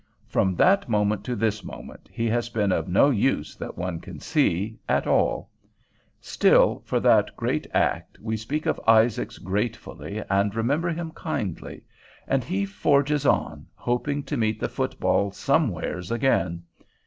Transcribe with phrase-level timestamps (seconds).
[0.25, 4.19] From that moment to this moment he has been of no use, that one can
[4.19, 5.51] see, at all.
[6.19, 11.83] Still, for that great act we speak of Isaacs gratefully and remember him kindly;
[12.27, 16.63] and he forges on, hoping to meet the football somewhere again.